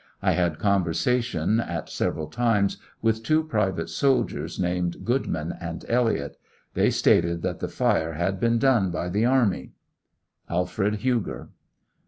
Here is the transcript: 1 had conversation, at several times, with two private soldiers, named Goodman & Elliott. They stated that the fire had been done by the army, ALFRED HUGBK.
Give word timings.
1 0.21 0.33
had 0.33 0.57
conversation, 0.57 1.59
at 1.59 1.87
several 1.87 2.25
times, 2.25 2.77
with 3.03 3.21
two 3.21 3.43
private 3.43 3.87
soldiers, 3.87 4.59
named 4.59 5.05
Goodman 5.05 5.53
& 5.87 5.87
Elliott. 5.87 6.37
They 6.73 6.89
stated 6.89 7.43
that 7.43 7.59
the 7.59 7.67
fire 7.69 8.13
had 8.13 8.39
been 8.39 8.57
done 8.57 8.89
by 8.89 9.09
the 9.09 9.25
army, 9.27 9.73
ALFRED 10.49 11.01
HUGBK. 11.03 11.49